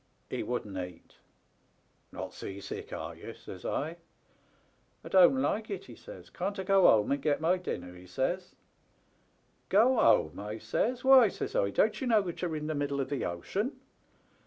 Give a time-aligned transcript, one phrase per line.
[0.31, 1.17] He wouldn't eat.
[1.83, 3.97] "* Not seasick, are ye?' says I.
[4.71, 7.93] "* I don't like it,' he says;' can't I go home and get my dinner?
[7.95, 8.55] * he says.
[9.69, 12.65] Go home f * I says,' why,' says I,' don't ye know that you're in
[12.65, 13.79] the middle of the ocean